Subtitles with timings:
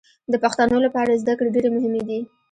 [0.31, 2.19] د پښتنو لپاره زدکړې ډېرې مهمې دي